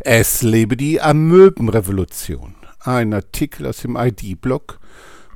Es 0.00 0.42
lebe 0.42 0.76
die 0.76 1.00
Amöbenrevolution. 1.00 2.54
Ein 2.80 3.14
Artikel 3.14 3.64
aus 3.66 3.78
dem 3.78 3.96
ID-Blog 3.96 4.78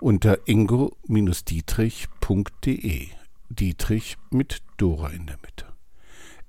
unter 0.01 0.47
ingo-dietrich.de. 0.47 3.09
Dietrich 3.49 4.19
mit 4.31 4.59
Dora 4.77 5.09
in 5.09 5.25
der 5.27 5.39
Mitte. 5.39 5.65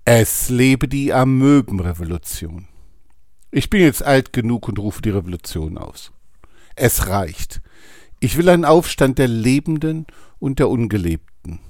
Es 0.03 0.49
lebe 0.49 0.89
die 0.89 1.13
Amöbenrevolution. 1.13 2.67
Ich 3.49 3.69
bin 3.69 3.79
jetzt 3.81 4.03
alt 4.03 4.33
genug 4.33 4.67
und 4.67 4.77
rufe 4.77 5.01
die 5.01 5.11
Revolution 5.11 5.77
aus. 5.77 6.11
Es 6.75 7.07
reicht. 7.07 7.61
Ich 8.19 8.35
will 8.37 8.49
einen 8.49 8.65
Aufstand 8.65 9.19
der 9.19 9.29
Lebenden 9.29 10.05
und 10.37 10.59
der 10.59 10.67
Ungelebten. 10.69 11.61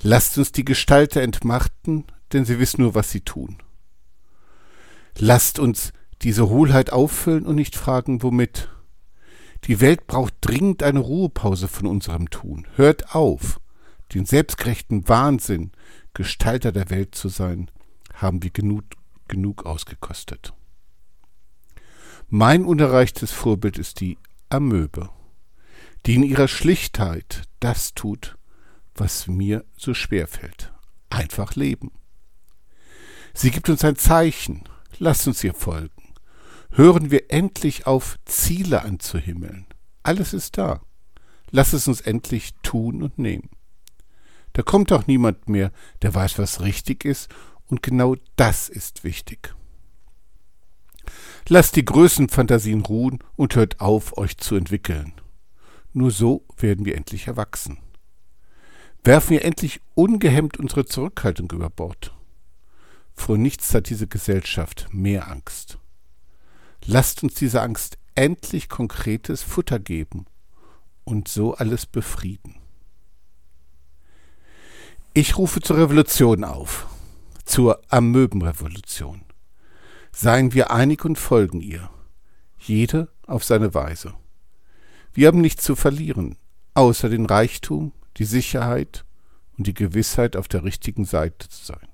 Lasst 0.00 0.38
uns 0.38 0.52
die 0.52 0.64
Gestalter 0.64 1.22
entmachten, 1.22 2.04
denn 2.32 2.44
sie 2.44 2.60
wissen 2.60 2.82
nur, 2.82 2.94
was 2.94 3.10
sie 3.10 3.22
tun. 3.22 3.58
Lasst 5.18 5.58
uns 5.58 5.92
diese 6.22 6.48
Hohlheit 6.48 6.92
auffüllen 6.92 7.46
und 7.46 7.56
nicht 7.56 7.76
fragen, 7.76 8.22
womit. 8.22 8.68
Die 9.64 9.80
Welt 9.80 10.06
braucht 10.06 10.34
dringend 10.42 10.82
eine 10.82 11.00
Ruhepause 11.00 11.68
von 11.68 11.86
unserem 11.86 12.30
Tun. 12.30 12.66
Hört 12.76 13.14
auf. 13.14 13.60
Den 14.14 14.26
selbstgerechten 14.26 15.08
Wahnsinn, 15.08 15.72
Gestalter 16.14 16.70
der 16.70 16.90
Welt 16.90 17.14
zu 17.14 17.28
sein, 17.28 17.70
haben 18.14 18.42
wir 18.42 18.50
genug, 18.50 18.84
genug 19.26 19.66
ausgekostet. 19.66 20.52
Mein 22.28 22.64
unerreichtes 22.64 23.32
Vorbild 23.32 23.78
ist 23.78 24.00
die 24.00 24.18
Amöbe, 24.48 25.10
die 26.04 26.14
in 26.14 26.22
ihrer 26.22 26.48
Schlichtheit 26.48 27.42
das 27.60 27.94
tut, 27.94 28.36
was 28.94 29.26
mir 29.26 29.64
so 29.76 29.94
schwer 29.94 30.28
fällt. 30.28 30.72
Einfach 31.10 31.54
leben. 31.54 31.90
Sie 33.34 33.50
gibt 33.50 33.68
uns 33.68 33.84
ein 33.84 33.96
Zeichen, 33.96 34.64
Lasst 34.98 35.26
uns 35.26 35.42
ihr 35.44 35.54
folgen. 35.54 36.14
Hören 36.70 37.10
wir 37.10 37.30
endlich 37.30 37.86
auf, 37.86 38.18
Ziele 38.24 38.82
anzuhimmeln. 38.82 39.66
Alles 40.02 40.32
ist 40.32 40.58
da. 40.58 40.82
Lass 41.50 41.72
es 41.72 41.88
uns 41.88 42.00
endlich 42.00 42.54
tun 42.62 43.02
und 43.02 43.18
nehmen. 43.18 43.50
Da 44.52 44.62
kommt 44.62 44.92
auch 44.92 45.06
niemand 45.06 45.48
mehr, 45.48 45.70
der 46.02 46.14
weiß, 46.14 46.38
was 46.38 46.60
richtig 46.60 47.04
ist, 47.04 47.28
und 47.66 47.82
genau 47.82 48.16
das 48.36 48.68
ist 48.68 49.04
wichtig. 49.04 49.54
Lasst 51.48 51.76
die 51.76 51.84
Größenfantasien 51.84 52.80
ruhen 52.82 53.18
und 53.36 53.54
hört 53.54 53.80
auf, 53.80 54.16
euch 54.16 54.36
zu 54.38 54.56
entwickeln. 54.56 55.12
Nur 55.92 56.10
so 56.10 56.44
werden 56.56 56.84
wir 56.84 56.96
endlich 56.96 57.26
erwachsen. 57.26 57.78
Werfen 59.04 59.30
wir 59.30 59.44
endlich 59.44 59.80
ungehemmt 59.94 60.58
unsere 60.58 60.84
Zurückhaltung 60.86 61.50
über 61.52 61.70
Bord. 61.70 62.15
Vor 63.26 63.38
nichts 63.38 63.74
hat 63.74 63.90
diese 63.90 64.06
Gesellschaft 64.06 64.86
mehr 64.92 65.26
Angst. 65.28 65.80
Lasst 66.84 67.24
uns 67.24 67.34
dieser 67.34 67.60
Angst 67.62 67.98
endlich 68.14 68.68
konkretes 68.68 69.42
Futter 69.42 69.80
geben 69.80 70.26
und 71.02 71.26
so 71.26 71.56
alles 71.56 71.86
befrieden. 71.86 72.54
Ich 75.12 75.38
rufe 75.38 75.60
zur 75.60 75.76
Revolution 75.76 76.44
auf, 76.44 76.86
zur 77.44 77.82
Amöbenrevolution. 77.88 79.24
Seien 80.12 80.54
wir 80.54 80.70
einig 80.70 81.04
und 81.04 81.18
folgen 81.18 81.60
ihr, 81.60 81.90
jede 82.60 83.08
auf 83.26 83.42
seine 83.42 83.74
Weise. 83.74 84.14
Wir 85.12 85.26
haben 85.26 85.40
nichts 85.40 85.64
zu 85.64 85.74
verlieren, 85.74 86.38
außer 86.74 87.08
den 87.08 87.26
Reichtum, 87.26 87.90
die 88.18 88.24
Sicherheit 88.24 89.04
und 89.58 89.66
die 89.66 89.74
Gewissheit, 89.74 90.36
auf 90.36 90.46
der 90.46 90.62
richtigen 90.62 91.04
Seite 91.04 91.48
zu 91.48 91.64
sein. 91.64 91.88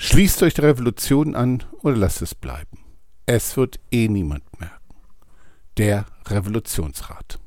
Schließt 0.00 0.44
euch 0.44 0.54
der 0.54 0.64
Revolution 0.64 1.34
an 1.34 1.64
oder 1.82 1.96
lasst 1.96 2.22
es 2.22 2.32
bleiben. 2.32 2.78
Es 3.26 3.56
wird 3.56 3.80
eh 3.90 4.06
niemand 4.06 4.44
merken. 4.60 4.94
Der 5.76 6.06
Revolutionsrat. 6.28 7.40